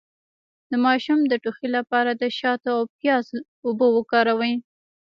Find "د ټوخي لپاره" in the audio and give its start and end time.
1.27-2.11